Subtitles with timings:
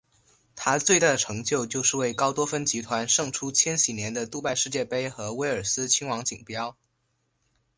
[0.55, 6.75] 它最大的成就就是为高多芬集团胜出千禧年的杜拜世界杯和威尔斯亲王锦标。